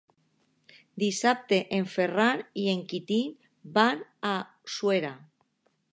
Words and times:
Dissabte 1.03 1.59
en 1.77 1.85
Ferran 1.97 2.43
i 2.63 2.65
en 2.73 2.81
Quintí 2.95 3.19
van 3.77 4.03
a 4.31 4.33
Suera. 4.79 5.17